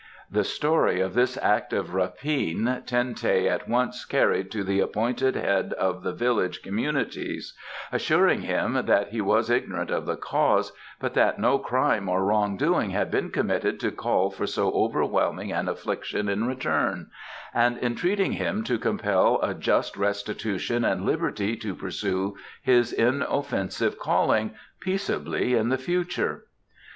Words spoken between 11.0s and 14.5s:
that no crime or wrong doing had been committed to call for